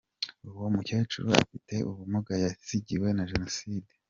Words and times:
Uwo 0.57 0.67
mukecuru 0.75 1.27
afite 1.43 1.75
ubumuga 1.89 2.33
yasigiwe 2.43 3.07
na 3.13 3.23
Jenoside. 3.31 3.89